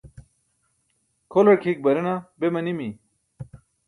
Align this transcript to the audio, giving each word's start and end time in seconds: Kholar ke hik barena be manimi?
Kholar 1.31 1.59
ke 1.61 1.69
hik 1.71 1.79
barena 1.87 2.13
be 2.39 2.47
manimi? 2.57 2.89